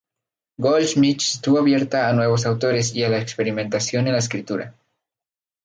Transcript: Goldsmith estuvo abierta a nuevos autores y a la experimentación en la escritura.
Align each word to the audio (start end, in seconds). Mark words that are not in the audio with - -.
Goldsmith 0.57 1.21
estuvo 1.21 1.59
abierta 1.59 2.09
a 2.09 2.13
nuevos 2.13 2.47
autores 2.47 2.95
y 2.95 3.03
a 3.03 3.09
la 3.09 3.21
experimentación 3.21 4.07
en 4.07 4.13
la 4.13 4.17
escritura. 4.17 4.73